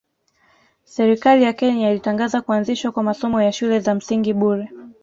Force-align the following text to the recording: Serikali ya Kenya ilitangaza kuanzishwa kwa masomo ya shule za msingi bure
Serikali 0.83 1.43
ya 1.43 1.53
Kenya 1.53 1.91
ilitangaza 1.91 2.41
kuanzishwa 2.41 2.91
kwa 2.91 3.03
masomo 3.03 3.41
ya 3.41 3.51
shule 3.51 3.79
za 3.79 3.95
msingi 3.95 4.33
bure 4.33 4.69